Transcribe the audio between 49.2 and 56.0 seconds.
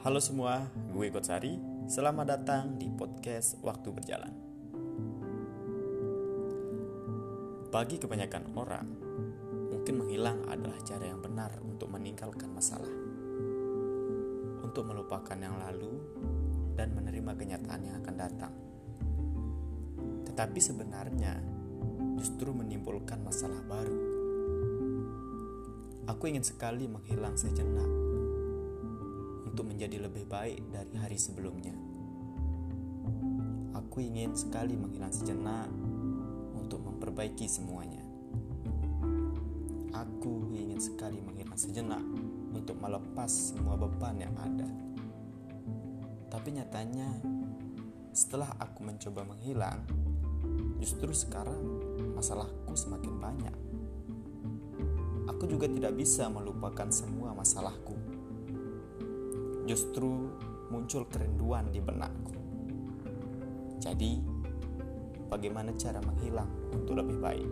menghilang, justru sekarang masalahku semakin banyak. Aku juga tidak